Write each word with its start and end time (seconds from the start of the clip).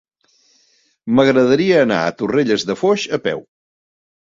M'agradaria 1.21 1.85
anar 1.89 2.01
a 2.09 2.17
Torrelles 2.19 2.69
de 2.73 2.81
Foix 2.85 3.09
a 3.17 3.25
peu. 3.31 3.51